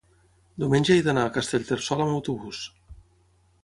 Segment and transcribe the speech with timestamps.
[0.63, 2.67] diumenge he d'anar a Castellterçol amb autobús.